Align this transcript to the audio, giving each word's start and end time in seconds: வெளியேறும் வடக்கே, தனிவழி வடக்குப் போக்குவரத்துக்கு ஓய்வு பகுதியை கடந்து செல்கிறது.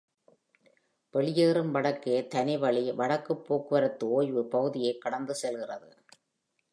வெளியேறும் 1.13 1.71
வடக்கே, 1.71 2.15
தனிவழி 2.35 2.95
வடக்குப் 2.95 3.43
போக்குவரத்துக்கு 3.47 4.03
ஓய்வு 4.03 4.45
பகுதியை 4.47 4.97
கடந்து 4.97 5.35
செல்கிறது. 5.35 5.89